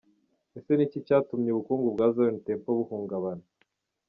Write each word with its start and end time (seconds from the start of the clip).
Ese 0.57 0.71
ni 0.75 0.83
iki 0.87 0.99
cyatumye 1.07 1.49
ubukungu 1.51 1.87
bwa 1.95 2.07
Zion 2.15 2.35
Temple 2.45 2.75
buhungabana?. 2.79 3.43